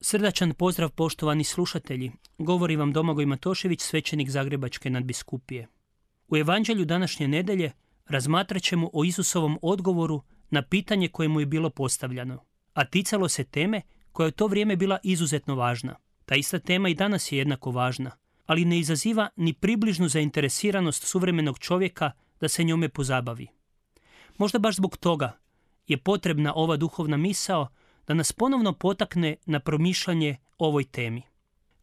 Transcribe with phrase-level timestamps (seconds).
[0.00, 2.12] Srdačan pozdrav poštovani slušatelji.
[2.38, 5.68] Govori vam Domagoj Matošević, svećenik Zagrebačke nadbiskupije.
[6.28, 7.72] U evanđelju današnje nedelje
[8.08, 13.44] razmatrat ćemo o Isusovom odgovoru na pitanje koje mu je bilo postavljano, a ticalo se
[13.44, 13.82] teme
[14.12, 15.96] koja je u to vrijeme bila izuzetno važna.
[16.24, 18.10] Ta ista tema i danas je jednako važna,
[18.46, 23.46] ali ne izaziva ni približnu zainteresiranost suvremenog čovjeka da se njome pozabavi.
[24.38, 25.38] Možda baš zbog toga
[25.86, 27.68] je potrebna ova duhovna misao
[28.06, 31.22] da nas ponovno potakne na promišljanje ovoj temi.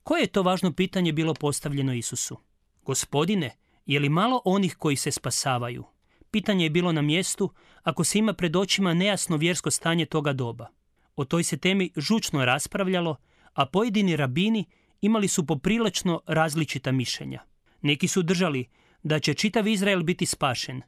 [0.04, 2.38] Koje je to važno pitanje bilo postavljeno Isusu?
[2.82, 3.52] Gospodine,
[3.86, 5.84] je li malo onih koji se spasavaju?
[6.32, 10.68] Pitanje je bilo na mjestu ako se ima pred očima nejasno vjersko stanje toga doba.
[11.16, 13.16] O toj se temi žučno raspravljalo,
[13.54, 14.66] a pojedini rabini
[15.02, 17.44] imali su poprilično različita mišljenja.
[17.82, 18.70] Neki su držali
[19.04, 20.82] da će čitav Izrael biti spašen,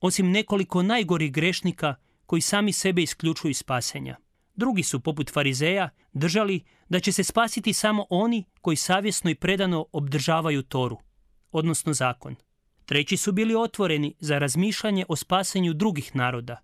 [0.00, 1.94] osim nekoliko najgorih grešnika
[2.26, 4.16] koji sami sebe isključuju iz spasenja.
[4.58, 9.86] Drugi su, poput farizeja, držali da će se spasiti samo oni koji savjesno i predano
[9.92, 10.98] obdržavaju Toru,
[11.52, 12.36] odnosno zakon.
[12.84, 16.56] Treći su bili otvoreni za razmišljanje o spasenju drugih naroda,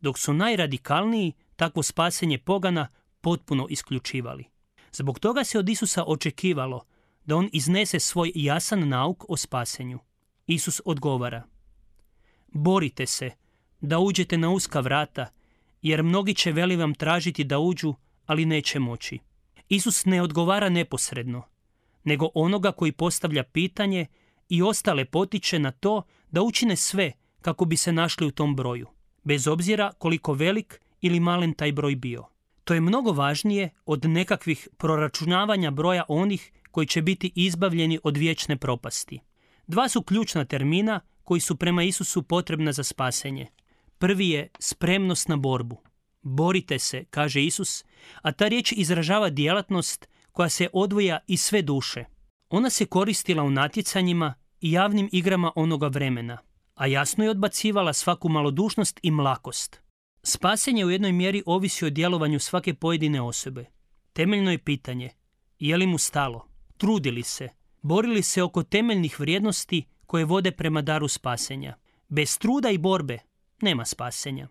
[0.00, 2.88] dok su najradikalniji takvo spasenje pogana
[3.20, 4.44] potpuno isključivali.
[4.92, 6.84] Zbog toga se od Isusa očekivalo
[7.24, 9.98] da on iznese svoj jasan nauk o spasenju.
[10.46, 11.42] Isus odgovara
[12.48, 13.30] Borite se
[13.80, 15.26] da uđete na uska vrata
[15.82, 17.94] jer mnogi će veli vam tražiti da uđu,
[18.26, 19.18] ali neće moći.
[19.68, 21.42] Isus ne odgovara neposredno,
[22.04, 24.06] nego onoga koji postavlja pitanje
[24.48, 28.86] i ostale potiče na to da učine sve kako bi se našli u tom broju,
[29.24, 32.24] bez obzira koliko velik ili malen taj broj bio.
[32.64, 38.56] To je mnogo važnije od nekakvih proračunavanja broja onih koji će biti izbavljeni od vječne
[38.56, 39.20] propasti.
[39.66, 43.46] Dva su ključna termina koji su prema Isusu potrebna za spasenje–
[44.02, 45.76] Prvi je spremnost na borbu.
[46.22, 47.84] Borite se, kaže Isus,
[48.22, 52.04] a ta riječ izražava djelatnost koja se odvoja iz sve duše.
[52.48, 56.38] Ona se koristila u natjecanjima i javnim igrama onoga vremena,
[56.74, 59.80] a jasno je odbacivala svaku malodušnost i mlakost.
[60.22, 63.64] Spasenje u jednoj mjeri ovisi o djelovanju svake pojedine osobe.
[64.12, 65.10] Temeljno je pitanje,
[65.58, 67.48] je li mu stalo, trudili se,
[67.82, 71.74] borili se oko temeljnih vrijednosti koje vode prema daru spasenja.
[72.08, 73.18] Bez truda i borbe
[73.62, 74.48] nema spasenja.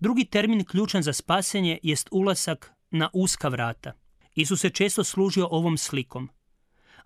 [0.00, 3.92] Drugi termin ključan za spasenje jest ulasak na uska vrata.
[4.34, 6.28] Isus se često služio ovom slikom,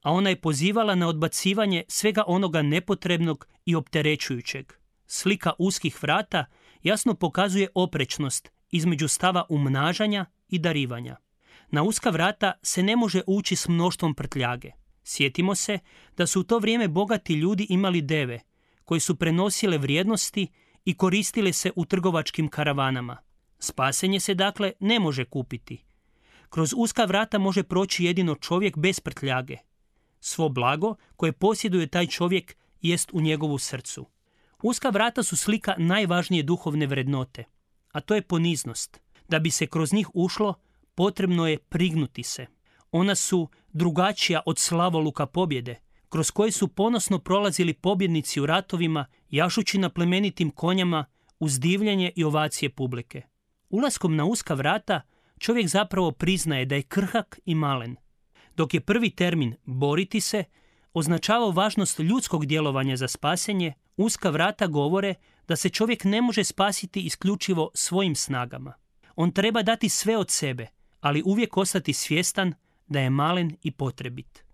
[0.03, 4.73] a ona je pozivala na odbacivanje svega onoga nepotrebnog i opterećujućeg.
[5.07, 6.45] Slika uskih vrata
[6.83, 11.17] jasno pokazuje oprečnost između stava umnažanja i darivanja.
[11.71, 14.71] Na uska vrata se ne može ući s mnoštvom prtljage.
[15.05, 15.79] Sjetimo se
[16.17, 18.41] da su u to vrijeme bogati ljudi imali deve,
[18.85, 20.49] koji su prenosile vrijednosti
[20.85, 23.17] i koristile se u trgovačkim karavanama.
[23.59, 25.85] Spasenje se dakle ne može kupiti.
[26.49, 29.57] Kroz uska vrata može proći jedino čovjek bez prtljage.
[30.21, 34.07] Svo blago koje posjeduje taj čovjek jest u njegovu srcu.
[34.63, 37.45] Uska vrata su slika najvažnije duhovne vrednote,
[37.93, 39.01] a to je poniznost.
[39.29, 40.55] Da bi se kroz njih ušlo,
[40.95, 42.47] potrebno je prignuti se.
[42.91, 45.77] Ona su drugačija od slavoluka pobjede,
[46.13, 51.05] kroz koje su ponosno prolazili pobjednici u ratovima, jašući na plemenitim konjama
[51.39, 53.23] uz divljenje i ovacije publike.
[53.71, 55.01] Ulaskom na uska vrata
[55.39, 57.97] čovjek zapravo priznaje da je krhak i malen.
[58.57, 60.45] Dok je prvi termin boriti se
[60.95, 65.15] označavao važnost ljudskog djelovanja za spasenje, uska vrata govore
[65.49, 68.73] da se čovjek ne može spasiti isključivo svojim snagama.
[69.17, 70.67] On treba dati sve od sebe,
[71.01, 72.55] ali uvijek ostati svjestan
[72.87, 74.52] da je malen i potrebit.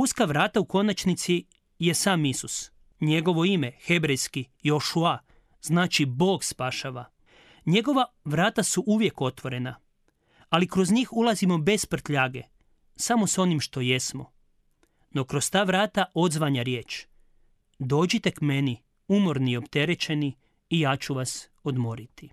[0.00, 1.44] Uska vrata u konačnici
[1.78, 2.70] je sam Isus.
[3.00, 5.18] Njegovo ime, hebrejski Jošua,
[5.62, 7.04] znači Bog spašava.
[7.66, 9.80] Njegova vrata su uvijek otvorena,
[10.48, 12.42] ali kroz njih ulazimo bez prtljage,
[12.96, 14.32] samo s onim što jesmo.
[15.10, 17.06] No kroz ta vrata odzvanja riječ.
[17.78, 20.36] Dođite k meni, umorni i opterećeni,
[20.70, 22.30] i ja ću vas odmoriti.